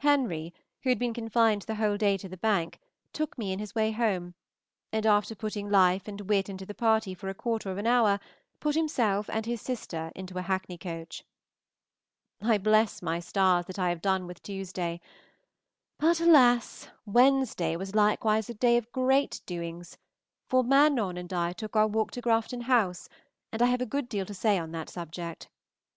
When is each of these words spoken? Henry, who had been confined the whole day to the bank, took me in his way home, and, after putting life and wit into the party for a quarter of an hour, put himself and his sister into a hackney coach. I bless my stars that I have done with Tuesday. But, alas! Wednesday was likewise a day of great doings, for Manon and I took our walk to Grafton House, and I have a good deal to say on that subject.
Henry, 0.00 0.52
who 0.82 0.88
had 0.88 0.98
been 0.98 1.14
confined 1.14 1.62
the 1.62 1.76
whole 1.76 1.96
day 1.96 2.16
to 2.16 2.28
the 2.28 2.36
bank, 2.36 2.80
took 3.12 3.38
me 3.38 3.52
in 3.52 3.60
his 3.60 3.72
way 3.72 3.92
home, 3.92 4.34
and, 4.90 5.06
after 5.06 5.36
putting 5.36 5.70
life 5.70 6.08
and 6.08 6.22
wit 6.22 6.48
into 6.48 6.66
the 6.66 6.74
party 6.74 7.14
for 7.14 7.28
a 7.28 7.34
quarter 7.34 7.70
of 7.70 7.78
an 7.78 7.86
hour, 7.86 8.18
put 8.58 8.74
himself 8.74 9.30
and 9.32 9.46
his 9.46 9.60
sister 9.60 10.10
into 10.16 10.36
a 10.36 10.42
hackney 10.42 10.76
coach. 10.76 11.22
I 12.42 12.58
bless 12.58 13.00
my 13.00 13.20
stars 13.20 13.66
that 13.66 13.78
I 13.78 13.90
have 13.90 14.02
done 14.02 14.26
with 14.26 14.42
Tuesday. 14.42 15.00
But, 16.00 16.18
alas! 16.20 16.88
Wednesday 17.06 17.76
was 17.76 17.94
likewise 17.94 18.50
a 18.50 18.54
day 18.54 18.76
of 18.76 18.90
great 18.90 19.40
doings, 19.46 19.96
for 20.48 20.64
Manon 20.64 21.16
and 21.16 21.32
I 21.32 21.52
took 21.52 21.76
our 21.76 21.86
walk 21.86 22.10
to 22.10 22.20
Grafton 22.20 22.62
House, 22.62 23.08
and 23.52 23.62
I 23.62 23.66
have 23.66 23.80
a 23.80 23.86
good 23.86 24.08
deal 24.08 24.26
to 24.26 24.34
say 24.34 24.58
on 24.58 24.72
that 24.72 24.88
subject. 24.90 25.48